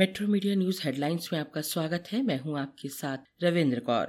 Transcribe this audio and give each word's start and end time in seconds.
Metro 0.00 0.26
media 0.26 0.54
news 0.54 0.80
headlines 0.84 1.28
में 1.32 1.40
आपका 1.40 1.60
स्वागत 1.60 2.04
है। 2.12 2.22
मैं 2.22 2.40
हूँ 2.40 2.58
आपके 2.58 2.88
साथ 2.88 3.18
रविंद्र 3.42 3.80
कौर। 3.80 4.06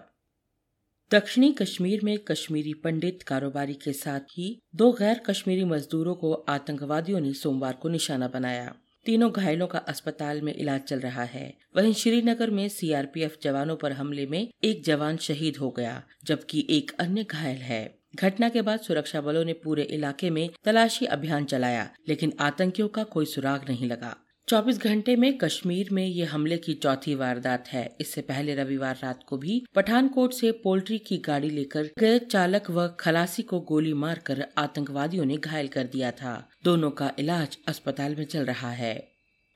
दक्षिणी 1.12 1.52
कश्मीर 1.52 2.02
में 2.04 2.18
कश्मीरी 2.18 2.74
पंडित 2.74 3.24
कारोबारी 3.24 3.74
के 3.74 3.94
साथ 3.94 4.20
ही 4.20 4.62
दो 4.76 4.92
गैर 4.92 5.20
कश्मीरी 5.20 5.64
मजदूरों 5.64 6.16
को 6.16 6.34
आतंकवादियों 6.34 7.20
ने 7.20 7.34
सोमवार 7.34 7.74
को 7.74 7.90
निशाना 7.90 8.28
बनाया। 8.28 8.76
तीनों 9.06 9.32
घायलों 9.32 9.68
का 9.68 9.80
अस्पताल 9.80 10.42
में 10.42 10.56
इलाज 10.56 10.82
चल 10.82 11.00
रहा 11.00 11.24
है। 11.24 11.58
वहीं 11.78 11.94
श्रीनगर 11.94 12.50
में 12.50 12.70
सीआरपीएफ 12.70 13.38
जवानों 13.42 13.76
पर 13.76 13.92
हमले 13.92 14.26
में 14.26 14.48
एक 14.64 14.84
जवान 14.84 15.18
शहीद 15.18 15.58
हो 15.58 15.70
गया, 15.70 16.04
जबकि 16.24 16.68
एक 16.70 16.92
अन्य 17.00 17.24
घायल 17.24 17.58
है। 17.58 18.00
घटना 18.16 18.50
के 18.50 18.62
बाद 18.62 18.80
सुरक्षा 18.80 19.22
बलों 19.22 19.46
ने 19.46 19.54
पूरे 19.54 19.84
इलाके 19.84 20.30
में 20.30 20.50
तलाशी 20.64 21.06
अभियान 21.06 21.46
चलाया, 21.46 21.94
लेकिन 22.08 22.34
आतंकियों 22.40 22.88
का 22.88 23.04
कोई 23.04 23.26
सुराग 23.26 23.70
नहीं 23.70 23.88
लगा। 23.88 24.21
24 24.48 24.78
घंटे 24.78 25.16
में 25.16 25.38
कश्मीर 25.38 25.90
में 25.92 26.06
ये 26.06 26.26
हमले 26.26 26.58
की 26.58 26.74
चौथी 26.74 27.16
वारदात 27.16 27.68
है। 27.68 27.96
इससे 28.02 28.22
पहले 28.22 28.56
रविवार 28.56 28.98
रात 29.04 29.24
को 29.28 29.38
भी 29.38 29.66
पठानकोट 29.76 30.34
से 30.34 30.52
पोल्ट्री 30.52 30.98
की 30.98 31.18
गाड़ी 31.18 31.50
लेकर 31.50 31.90
गए 32.00 32.20
चालक 32.20 32.72
व 32.72 32.88
खलासी 33.00 33.44
को 33.44 33.60
गोली 33.60 33.94
मारकर 33.94 34.46
आतंकवादियों 34.58 35.26
ने 35.26 35.38
घायल 35.38 35.68
कर 35.68 35.84
दिया 35.84 36.12
था। 36.12 36.50
दोनों 36.64 36.92
का 36.92 37.12
इलाज 37.20 37.58
अस्पताल 37.68 38.16
में 38.16 38.26
चल 38.26 38.46
रहा 38.46 38.72
है। 38.72 39.11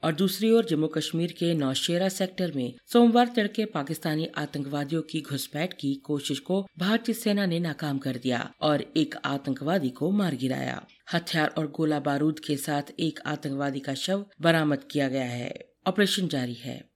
और 0.05 0.15
दूसरी 0.15 0.51
ओर 0.51 0.65
जम्मू 0.65 0.87
कश्मीर 0.87 1.31
के 1.31 1.53
नौशेरा 1.53 2.09
सेक्टर 2.09 2.51
में 2.55 2.73
सोमवार 2.93 3.27
तड़के 3.35 3.65
पाकिस्तानी 3.65 4.25
आतंकवादियों 4.25 5.01
की 5.01 5.21
घुसपैठ 5.21 5.73
की 5.73 5.95
कोशिश 5.95 6.39
को 6.39 6.67
भारतीय 6.77 7.15
सेना 7.15 7.45
ने 7.45 7.59
नाकाम 7.59 7.97
कर 7.97 8.17
दिया 8.17 8.53
और 8.61 8.93
एक 8.97 9.15
आतंकवादी 9.25 9.89
को 9.89 10.11
मार 10.11 10.35
गिराया। 10.35 10.87
हथियार 11.13 11.53
और 11.57 11.71
गोला 11.71 11.99
बारूद 11.99 12.39
के 12.39 12.57
साथ 12.57 12.83
एक 12.99 13.19
आतंकवादी 13.25 13.79
का 13.79 13.93
शव 13.93 14.25
बरामद 14.41 14.83
किया 14.91 15.09
गया 15.09 15.25
है। 15.25 15.69
ऑपरेशन 15.87 16.27
जारी 16.27 16.53
है। 16.53 16.89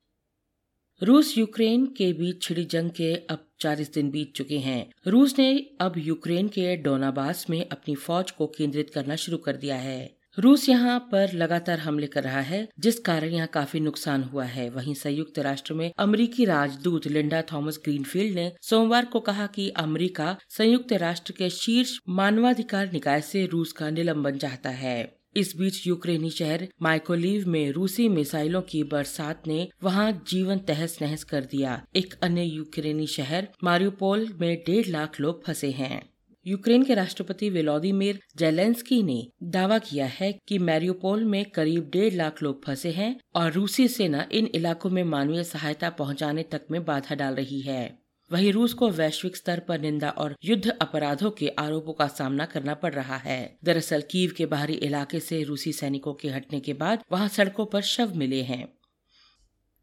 रूस 1.03 1.37
यूक्रेन 1.37 1.85
के 1.85 2.13
बीच 2.13 2.41
छिड़ी 2.41 2.65
जंग 2.65 2.89
के 2.89 3.15
अब 3.15 3.49
चालीस 3.59 3.93
दिन 3.93 4.09
बीत 4.09 4.33
चुके 4.35 4.57
हैं। 4.59 4.91
रूस 5.07 5.39
ने 5.39 5.69
अब 5.81 5.93
यूक्रेन 5.97 6.47
के 6.47 6.75
डोनाबास 6.77 7.49
में 7.49 7.69
अपनी 7.69 7.95
फौज 7.95 8.31
को 8.31 8.47
केंद्रित 8.47 8.89
करना 8.89 9.15
शुरू 9.15 9.37
कर 9.37 9.55
दिया 9.55 9.75
है। 9.75 10.18
रूस 10.39 10.67
यहाँ 10.69 10.99
पर 11.11 11.31
लगातार 11.33 11.79
हमले 11.79 12.07
कर 12.07 12.23
रहा 12.23 12.41
है, 12.41 12.67
जिस 12.79 12.99
कारण 12.99 13.29
यहाँ 13.29 13.47
काफ़ी 13.47 13.79
नुकसान 13.79 14.23
हुआ 14.23 14.43
है। 14.43 14.69
वहीं 14.69 14.93
संयुक्त 14.93 15.39
राष्ट्र 15.39 15.73
में 15.73 15.91
अमेरिकी 15.99 16.45
राजदूत 16.45 17.07
लिंडा 17.07 17.41
थॉमस 17.51 17.79
ग्रीनफील्ड 17.85 18.35
ने 18.35 18.51
सोमवार 18.61 19.05
को 19.05 19.19
कहा 19.19 19.47
कि 19.47 19.69
अमेरिका 19.77 20.35
संयुक्त 20.49 20.93
राष्ट्र 20.93 21.33
के 21.33 21.49
शीर्ष 21.49 21.97
मानवाधिकार 22.09 22.91
निकाय 22.93 23.21
से 23.21 23.45
रूस 23.45 23.71
का 23.71 23.89
निलंबन 23.89 24.37
चाहता 24.37 24.69
है। 24.69 24.97
इस 25.35 25.53
बीच 25.57 25.85
यूक्रेनी 25.87 26.29
शहर 26.29 26.67
माइकोलीव 26.81 27.47
में 27.47 27.71
रूसी 27.71 28.07
मिसाइलों 28.09 28.61
की 28.61 28.83
बरसात 28.83 29.47
ने 29.47 29.67
वहाँ 29.83 30.11
जीवन 30.27 30.59
तहस 30.59 30.97
नहस 31.01 31.23
कर 31.23 31.41
दिया। 31.41 31.81
एक 31.95 32.13
अन्य 32.23 32.43
यूक्रेनी 32.43 33.07
शहर 33.07 33.47
मारियोपोल 33.63 34.27
में 34.41 34.55
डेढ़ 34.67 34.87
लाख 34.87 35.19
लोग 35.19 35.43
फंसे 35.45 35.71
हैं। 35.71 36.01
यूक्रेन 36.47 36.83
के 36.83 36.93
राष्ट्रपति 36.93 37.49
वेलोदिमिर 37.49 38.19
जेलेंस्की 38.37 39.03
ने 39.03 39.27
दावा 39.43 39.79
किया 39.79 40.05
है 40.05 40.39
कि 40.47 40.59
मैरियोपोल 40.59 41.23
में 41.23 41.45
करीब 41.45 41.89
डेढ़ 41.89 42.13
लाख 42.13 42.43
लोग 42.43 42.65
फंसे 42.65 42.91
हैं 42.91 43.19
और 43.35 43.51
रूसी 43.51 43.87
सेना 43.87 44.29
इन 44.31 44.49
इलाकों 44.55 44.89
में 44.89 45.03
मानवीय 45.03 45.43
सहायता 45.43 45.89
पहुँचाने 45.89 46.43
तक 46.43 46.61
में 46.71 46.85
बाधा 46.85 47.15
डाल 47.15 47.35
रही 47.35 47.61
है। 47.61 47.99
वहीं 48.31 48.53
रूस 48.53 48.73
को 48.73 48.89
वैश्विक 48.89 49.35
स्तर 49.35 49.59
पर 49.59 49.79
निंदा 49.79 50.09
और 50.09 50.35
युद्ध 50.45 50.69
अपराधों 50.69 51.31
के 51.31 51.47
आरोपों 51.47 51.93
का 51.93 52.07
सामना 52.07 52.45
करना 52.45 52.73
पड़ 52.73 52.93
रहा 52.93 53.17
है। 53.17 53.57
दरअसल, 53.63 54.01
कीव 54.01 54.33
के 54.37 54.45
बाहरी 54.45 54.73
इलाके 54.73 55.19
से 55.19 55.43
रूसी 55.43 55.73
सैनिकों 55.73 56.13
के 56.13 56.29
हटने 56.29 56.59
के 56.59 56.73
बाद 56.73 57.03
वहाँ 57.11 57.27
सड़कों 57.27 57.65
पर 57.65 57.81
शव 57.81 58.15
मिले 58.15 58.41
हैं। 58.41 58.78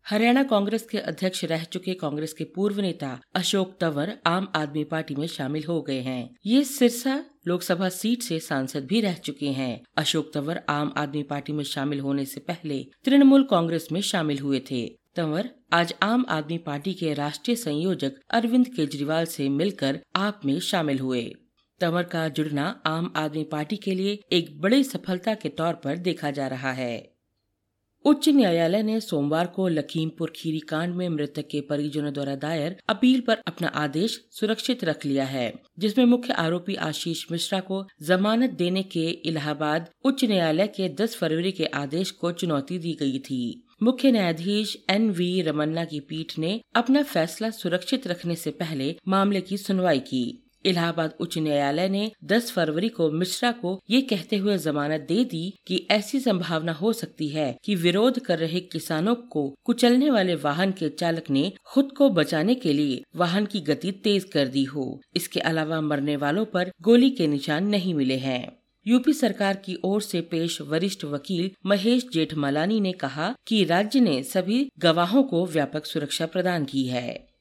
हरियाणा 0.09 0.43
कांग्रेस 0.43 0.83
के 0.83 0.99
अध्यक्ष 0.99 1.45
रह 1.45 1.63
चुके 1.65 1.95
कांग्रेस 1.95 2.33
के 2.33 2.45
पूर्व 2.45 2.81
नेता 2.81 3.09
अशोक 3.35 3.77
तंवर 3.81 4.13
आम 4.27 4.47
आदमी 4.55 4.85
पार्टी 4.85 5.15
में 5.15 5.27
शामिल 5.27 5.65
हो 5.65 5.81
गए 5.83 6.01
हैं। 6.01 6.37
ये 6.47 6.65
सिरसा 6.65 7.25
लोकसभा 7.47 7.89
सीट 7.89 8.23
से 8.23 8.39
सांसद 8.39 8.85
भी 8.85 9.01
रह 9.01 9.15
चुके 9.15 9.49
हैं। 9.49 9.83
अशोक 9.97 10.31
तंवर 10.35 10.61
आम 10.69 10.93
आदमी 10.97 11.23
पार्टी 11.23 11.53
में 11.53 11.65
शामिल 11.65 12.01
होने 12.01 12.25
से 12.25 12.41
पहले 12.41 12.87
तृणमूल 13.05 13.43
कांग्रेस 13.43 13.89
में 13.93 14.01
शामिल 14.01 14.39
हुए 14.39 14.61
थे। 14.71 14.87
तंवर 15.17 15.51
आज 15.73 15.95
आम 16.03 16.25
आदमी 16.29 16.59
पार्टी 16.59 16.95
के 16.95 17.15
राष्ट्रीय 17.15 17.57
संयोजक 17.57 18.13
अरविंद 18.31 18.69
केजरीवाल 18.69 19.25
से 19.25 19.49
मिलकर 19.49 20.01
आप 20.17 20.41
में 20.45 20.59
शामिल 20.61 20.99
हुए। 20.99 21.35
तंवर 21.81 22.03
का 22.03 22.29
जुड़ना 22.29 22.83
आम 22.87 23.13
आदमी 23.17 23.45
पार्टी 23.45 23.77
के 23.77 23.95
लिए 23.95 24.19
एक 24.33 24.61
बड़ी 24.61 24.83
सफलता 24.85 25.35
के 25.35 25.49
तौर 25.49 25.75
पर 25.75 25.97
देखा 25.97 26.31
जा 26.31 26.47
रहा 26.47 26.73
है। 26.73 27.16
उच्च 28.07 28.29
न्यायालय 28.29 28.83
ने 28.83 29.01
सोमवार 29.01 29.47
को 29.47 29.67
लखीमपुर 29.69 30.33
खीरी 30.37 30.59
कांड 30.59 30.95
में 30.95 31.09
मृतक 31.09 31.47
के 31.51 31.61
परिजनों 31.61 32.13
द्वारा 32.13 32.35
दायर 32.35 32.77
अपील 32.89 33.21
पर 33.21 33.39
अपना 33.47 33.69
आदेश 33.69 34.29
सुरक्षित 34.31 34.85
रख 34.85 35.07
लिया 35.07 35.25
है, 35.25 35.53
जिसमें 35.79 36.05
मुख्य 36.05 36.33
आरोपी 36.33 36.75
आशीष 36.75 37.25
मिश्रा 37.33 37.61
को 37.61 37.87
जमानत 38.03 38.51
देने 38.51 38.83
के 38.83 39.09
इलाहाबाद 39.09 39.91
उच्च 40.05 40.25
न्यायालय 40.25 40.67
के 40.67 40.89
10 40.95 41.17
फरवरी 41.17 41.53
के 41.53 41.65
आदेश 41.65 42.11
को 42.11 42.33
चुनौती 42.33 42.79
दी 42.79 42.97
गई 43.01 43.19
थी। 43.19 43.69
मुख्य 43.83 44.13
न्यायाधीश 44.13 44.77
एन 44.91 45.11
वी 45.11 45.43
रमन्ना 45.43 45.85
की 45.85 46.01
पीठ 46.01 46.39
ने 46.39 46.61
अपना 46.75 47.03
फैसला 47.03 47.51
सुरक्षित 47.51 48.07
रखने 48.07 48.35
से 48.35 48.51
पहले 48.51 48.97
मामले 49.09 49.41
की 49.41 49.57
सुनवाई 49.57 49.99
की। 49.99 50.46
इलाहाबाद 50.67 51.15
उच्च 51.21 51.39
न्यायालय 51.39 51.89
ने 51.89 52.11
10 52.25 52.51
फरवरी 52.51 52.89
को 52.89 53.11
मिश्रा 53.11 53.53
को 53.53 53.81
ये 53.91 54.01
कहते 54.01 54.37
हुए 54.37 54.59
जमानत 54.59 55.07
दे 55.09 55.25
दी 55.25 55.55
कि 55.67 55.87
ऐसी 55.91 56.21
संभावना 56.21 56.73
हो 56.73 56.93
सकती 56.93 57.29
है 57.29 57.57
कि 57.65 57.75
विरोध 57.75 58.19
कर 58.19 58.39
रहे 58.39 58.61
किसानों 58.61 59.15
को 59.15 59.49
कुचलने 59.65 60.11
वाले 60.11 60.35
वाहन 60.35 60.73
के 60.73 60.89
चालक 60.89 61.31
ने 61.31 61.53
खुद 61.65 61.93
को 61.93 62.11
बचाने 62.11 62.55
के 62.55 62.73
लिए 62.73 63.03
वाहन 63.17 63.47
की 63.47 63.61
गति 63.61 63.93
तेज 63.93 64.25
कर 64.25 64.49
दी 64.49 64.65
हो। 64.65 65.01
इसके 65.17 65.41
अलावा 65.41 65.81
मरने 65.81 66.17
वालों 66.17 66.45
पर 66.45 66.71
गोली 66.83 67.11
के 67.11 67.27
निशान 67.27 67.67
नहीं 67.67 67.95
मिले 67.95 68.17
हैं। 68.17 68.57
यूपी 68.87 69.13
सरकार 69.13 69.57
की 69.57 69.77
ओर 69.85 70.03
से 70.03 70.21
पेश 70.21 70.61
वरिष्ठ 70.61 71.05
वकील 71.05 71.51
महेश 71.67 72.07
जेठमलानी 72.13 72.81
ने 72.81 72.93
कहा 72.93 73.35
कि 73.47 73.65
राज्य 73.65 74.01
ने 74.01 74.23
सभी 74.23 74.71
गवाहों 74.79 75.23
को 75.23 75.47
व्यापक 75.47 75.87
सुरक्षा 75.87 76.27
प्रदान 76.27 76.65
की 76.65 76.85
है। 76.85 77.36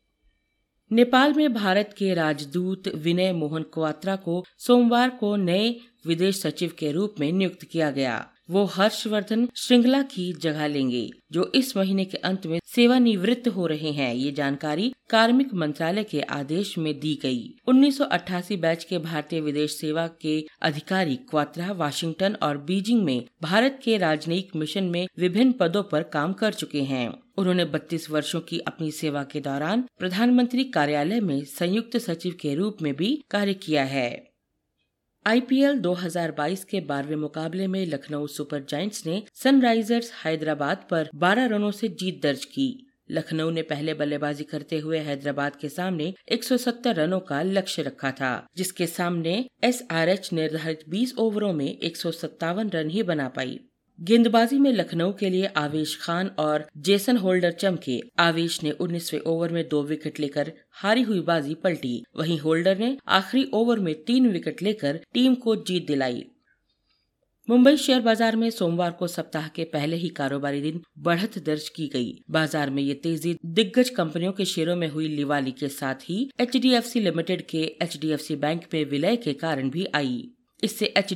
नेपाल 0.91 1.33
में 1.33 1.53
भारत 1.53 1.95
के 1.97 2.13
राजदूत 2.13 2.87
विनय 2.87 3.33
मोहन 3.33 3.63
क्वात्रा 3.63 4.15
को 4.15 4.45
सोमवार 4.57 5.09
को 5.09 5.35
नए 5.35 5.75
विदेश 6.07 6.41
सचिव 6.41 6.73
के 6.79 6.91
रूप 6.91 7.15
में 7.19 7.31
नियुक्त 7.31 7.63
किया 7.63 7.91
गया। 7.91 8.27
वो 8.49 8.65
हर्षवर्धन 8.65 9.49
श्रृंखला 9.55 10.01
की 10.01 10.33
जगह 10.33 10.67
लेंगे, 10.67 11.09
जो 11.31 11.51
इस 11.55 11.77
महीने 11.77 12.05
के 12.05 12.17
अंत 12.17 12.45
में 12.45 12.59
सेवानिवृत्त 12.65 13.47
हो 13.47 13.67
रहे 13.67 13.91
हैं, 13.91 14.13
ये 14.13 14.31
जानकारी 14.31 14.93
कार्मिक 15.09 15.53
मंत्रालय 15.53 16.03
के 16.03 16.21
आदेश 16.21 16.77
में 16.77 16.99
दी 16.99 17.19
गई। 17.23 17.55
1988 17.67 18.57
बैच 18.57 18.83
के 18.83 18.97
भारतीय 18.97 19.41
विदेश 19.41 19.71
सेवा 19.71 20.07
के 20.21 20.45
अधिकारी 20.61 21.15
क्वात्रा 21.15 21.71
वाशिंगटन 21.71 22.37
और 22.43 22.57
बीजिंग 22.57 23.03
में 23.03 23.25
भारत 23.41 23.79
के 23.83 23.97
राजनयिक 23.97 24.55
मिशन 24.55 24.83
में 24.83 25.07
विभिन्न 25.17 25.51
पदों 25.51 25.83
पर 25.83 26.03
काम 26.03 26.33
कर 26.33 26.53
चुके 26.53 26.81
हैं। 26.81 27.24
उन्होंने 27.37 27.65
32 27.65 28.09
वर्षों 28.09 28.41
की 28.41 28.59
अपनी 28.59 28.91
सेवा 28.91 29.23
के 29.23 29.39
दौरान 29.39 29.81
प्रधानमंत्री 29.99 30.63
कार्यालय 30.63 31.19
में 31.19 31.43
संयुक्त 31.43 31.97
सचिव 31.97 32.35
के 32.41 32.55
रूप 32.55 32.77
में 32.81 32.95
भी 32.95 33.23
कार्य 33.31 33.53
किया 33.53 33.83
है। 33.83 34.31
आईपीएल 35.27 35.79
2022 35.79 36.63
के 36.63 36.79
बारहवें 36.79 37.15
मुकाबले 37.15 37.67
में 37.67 37.85
लखनऊ 37.85 38.27
सुपर 38.27 38.65
जायंट्स 38.69 39.05
ने 39.05 39.23
सनराइजर्स 39.33 40.11
हैदराबाद 40.25 40.87
पर 40.91 41.09
12 41.15 41.45
रनों 41.45 41.71
से 41.71 41.87
जीत 41.87 42.21
दर्ज 42.23 42.45
की। 42.45 42.87
लखनऊ 43.11 43.49
ने 43.49 43.61
पहले 43.61 43.93
बल्लेबाजी 43.93 44.43
करते 44.43 44.79
हुए 44.79 44.99
हैदराबाद 44.99 45.55
के 45.55 45.69
सामने 45.69 46.13
170 46.31 46.95
रनों 46.95 47.19
का 47.19 47.41
लक्ष्य 47.41 47.81
रखा 47.81 48.11
था, 48.11 48.47
जिसके 48.57 48.87
सामने 48.87 49.45
एसआरएच 49.63 50.33
निर्धारित 50.33 50.79
20 50.89 51.13
ओवरों 51.17 51.53
में 51.53 51.77
एक 51.77 51.97
सौ 51.97 52.11
सत्तावन 52.11 52.69
रन 52.69 52.89
ही 52.89 53.03
बना 53.03 53.27
पाई। 53.27 53.59
गेंदबाजी 53.99 54.57
में 54.59 54.71
लखनऊ 54.73 55.11
के 55.11 55.29
लिए 55.29 55.45
आवेश 55.57 55.97
खान 56.01 56.27
और 56.39 56.65
जेसन 56.77 57.17
होल्डर 57.17 57.51
चमके। 57.51 57.99
आवेश 58.19 58.61
ने 58.63 58.71
उन्नीसवे 58.71 59.19
ओवर 59.27 59.51
में 59.51 59.67
दो 59.69 59.81
विकेट 59.83 60.19
लेकर 60.19 60.51
हारी 60.73 61.01
हुई 61.01 61.19
बाजी 61.21 61.53
पलटी। 61.53 62.01
वहीं 62.17 62.39
होल्डर 62.39 62.77
ने 62.77 62.97
आखिरी 63.09 63.49
ओवर 63.53 63.79
में 63.79 63.93
तीन 64.03 64.27
विकेट 64.29 64.61
लेकर 64.63 64.99
टीम 65.13 65.35
को 65.35 65.55
जीत 65.55 65.87
दिलाई। 65.87 66.23
मुंबई 67.47 67.77
शेयर 67.77 68.01
बाज़ार 68.01 68.35
में 68.35 68.49
सोमवार 68.49 68.91
को 68.91 69.07
सप्ताह 69.07 69.47
के 69.47 69.63
पहले 69.63 69.95
ही 69.95 70.09
कारोबारी 70.09 70.61
दिन 70.61 70.81
बढ़त 70.99 71.37
दर्ज 71.39 71.67
की 71.69 71.87
गई। 71.87 72.13
बाज़ार 72.31 72.69
में 72.69 72.81
ये 72.83 72.93
तेज़ी 72.93 73.35
दिग्गज 73.45 73.89
कंपनियों 73.89 74.31
के 74.31 74.45
शेयरों 74.45 74.75
में 74.75 74.87
हुई 74.87 75.07
लिवाली 75.07 75.51
के 75.51 75.67
साथ 75.71 76.09
ही 76.09 76.29
एचडीएफसी 76.39 76.99
लिमिटेड 76.99 77.45
के 77.47 77.63
एचडीएफसी 77.81 78.35
बैंक 78.37 78.63
में 78.73 78.83
विलय 78.85 79.15
के 79.15 79.33
कारण 79.35 79.69
भी 79.69 79.85
आई। 79.95 80.23
इससे 80.65 80.93
एच 80.97 81.13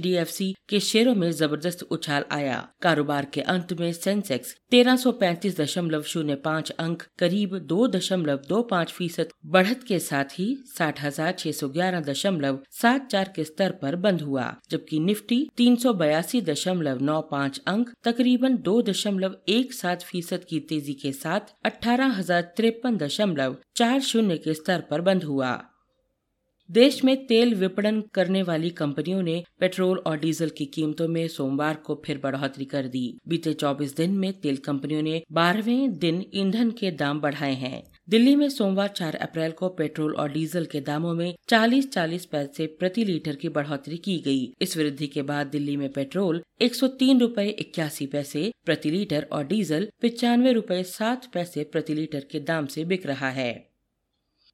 के 0.69 0.79
शेयरों 0.81 1.13
में 1.15 1.29
ज़बरदस्त 1.33 1.83
उछाल 1.91 2.25
आया। 2.31 2.57
कारोबार 2.81 3.25
के 3.33 3.41
अंत 3.43 3.73
में 3.79 3.91
सेंसेक्स 3.93 4.55
तेरह 4.71 4.95
सौ 4.95 5.11
पैंतीस 5.13 5.59
दशमलव 5.59 6.01
शून्य 6.03 6.35
पाँच 6.43 6.69
अंक, 6.71 7.03
करीब 7.19 7.57
दो 7.67 7.87
दशमलव 7.89 8.41
दो 8.49 8.61
पाँच 8.63 8.91
फ़ीसद 8.91 9.29
बढ़त 9.47 9.83
के 9.87 9.99
साथ 10.01 10.37
ही 10.39 10.47
साठ 10.69 11.01
हज़ार 11.01 11.31
छह 11.33 11.51
सौ 11.51 11.69
ग्यारह 11.69 12.01
दशमलव 12.03 12.59
सात 12.71 13.07
चार 13.11 13.31
के 13.35 13.43
स्तर 13.43 13.71
पर 13.81 13.95
बंद 13.97 14.21
हुआ, 14.21 14.53
जबकि 14.71 14.99
निफ्टी 15.01 15.39
तीन 15.57 15.75
सौ 15.75 15.93
बयासी 15.95 16.41
दशमलव 16.43 17.03
नौ 17.03 17.19
पाँच 17.31 17.61
अंक, 17.67 17.89
तकरीबन 18.03 18.57
दो 18.61 18.81
दशमलव 18.83 19.35
एक 19.49 19.73
सात 19.73 20.03
फ़ीसद 20.03 20.45
की 20.49 20.59
तेज़ी 20.69 20.93
के 20.95 21.11
साथ 21.13 21.53
अठारह 21.65 22.17
हज़ार 22.17 22.41
तिरपन 22.57 22.97
दशमलव 22.97 23.55
चार 23.75 23.99
शून्य 24.03 24.37
के 24.37 24.53
स्तर 24.53 24.83
पर 24.89 25.01
बंद 25.01 25.23
हुआ। 25.23 25.51
देश 26.69 27.03
में 27.03 27.25
तेल 27.25 27.53
विपणन 27.55 28.01
करने 28.13 28.41
वाली 28.43 28.69
कंपनियों 28.69 29.21
ने 29.21 29.43
पेट्रोल 29.59 29.97
और 29.97 30.17
डीजल 30.19 30.49
की 30.49 30.65
कीमतों 30.65 31.07
में 31.07 31.27
सोमवार 31.27 31.75
को 31.75 32.01
फिर 32.05 32.19
बढ़ोतरी 32.23 32.65
कर 32.65 32.87
दी। 32.87 33.19
बीते 33.27 33.53
24 33.53 33.95
दिन 33.97 34.11
में 34.11 34.31
तेल 34.33 34.57
कंपनियों 34.57 35.01
ने 35.01 35.21
बारहवें 35.31 35.97
दिन 35.97 36.23
ईंधन 36.33 36.71
के 36.71 36.91
दाम 36.91 37.19
बढ़ाए 37.19 37.53
हैं। 37.53 37.81
दिल्ली 38.09 38.35
में 38.35 38.49
सोमवार 38.49 38.87
4 38.87 39.15
अप्रैल 39.15 39.51
को 39.51 39.69
पेट्रोल 39.69 40.13
और 40.15 40.31
डीजल 40.31 40.65
के 40.65 40.81
दामों 40.81 41.13
में 41.13 41.33
40-40 41.47 42.25
पैसे 42.25 42.67
प्रति 42.79 43.05
लीटर 43.05 43.35
की 43.35 43.49
बढ़ोतरी 43.49 43.97
की 43.97 44.17
गई। 44.19 44.53
इस 44.61 44.77
वृद्धि 44.77 45.07
के 45.07 45.21
बाद 45.21 45.47
दिल्ली 45.47 45.77
में 45.77 45.91
पेट्रोल 45.93 46.43
एक 46.61 46.75
सौ 46.75 46.87
तीन 46.87 47.19
रूपए 47.19 47.47
इक्यासी 47.49 48.05
पैसे 48.05 48.51
प्रति 48.65 48.91
लीटर 48.91 49.27
और 49.31 49.47
डीजल 49.47 49.87
पिचानवे 50.01 50.51
रूपए 50.51 50.83
सात 50.83 51.25
पैसे 51.33 51.63
प्रति 51.63 51.93
लीटर 51.93 52.25
के 52.31 52.39
दाम 52.39 52.65
से 52.65 52.85
बिक 52.85 53.05
रहा 53.05 53.29
है। 53.29 53.69